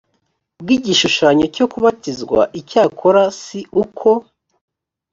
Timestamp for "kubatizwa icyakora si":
1.71-3.59